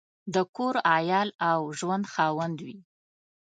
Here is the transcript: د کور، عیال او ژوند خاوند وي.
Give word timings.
د 0.33 0.35
کور، 0.55 0.75
عیال 0.95 1.29
او 1.49 1.59
ژوند 1.79 2.05
خاوند 2.13 2.57
وي. 2.65 2.77